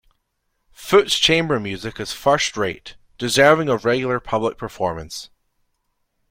Foote's 0.73 1.19
chamber 1.19 1.59
music 1.59 1.99
is 1.99 2.11
first 2.11 2.57
rate, 2.57 2.95
deserving 3.19 3.69
of 3.69 3.85
regular 3.85 4.19
public 4.19 4.57
performance. 4.57 5.29